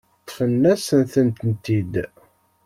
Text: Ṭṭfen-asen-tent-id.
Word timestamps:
Ṭṭfen-asen-tent-id. 0.23 1.93